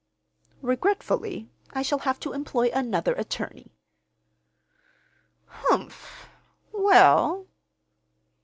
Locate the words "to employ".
2.21-2.71